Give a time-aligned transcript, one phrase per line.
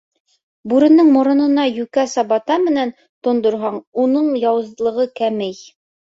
[0.71, 2.95] Бүренең моронона йүкә сабата менән
[3.29, 5.63] тондорһаң, уның яуызлығы кәмей.